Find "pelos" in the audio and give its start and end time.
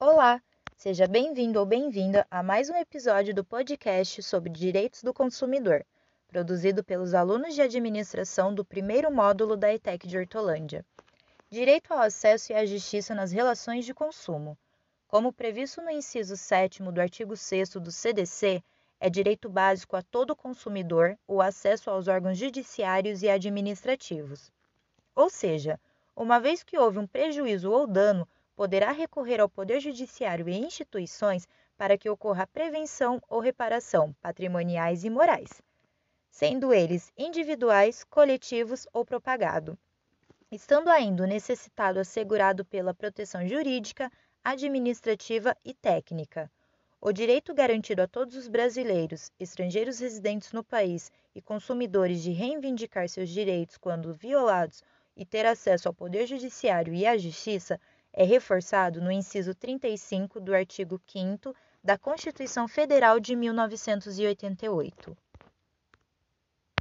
6.84-7.14